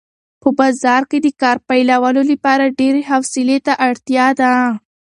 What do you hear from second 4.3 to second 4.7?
ده.